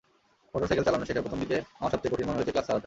[0.51, 2.79] Motorcycle চালানো শেখার প্রথম দিকে আমার সবচেয়ে কঠিন মনে হয়েছে, ক্লাস ছাড়াটা।